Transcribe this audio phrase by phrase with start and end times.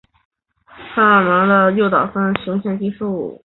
[0.95, 3.45] 富含女性荷尔蒙诱导素和植物性雌激素。